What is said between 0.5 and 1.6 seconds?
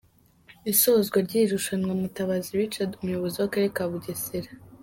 isozwa ry’iri